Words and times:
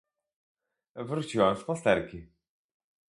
"Wróciłam 0.95 1.57
z 1.57 1.63
pasterki." 1.63 2.27